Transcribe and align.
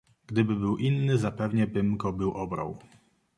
"Gdyby 0.27 0.55
był 0.55 0.77
inny 0.77 1.17
zapewnie 1.17 1.67
bym 1.67 1.97
go 1.97 2.13
był 2.13 2.31
obrał." 2.33 2.79